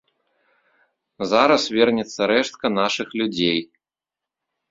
[1.33, 3.59] Зараз вернецца рэштка нашых людзей.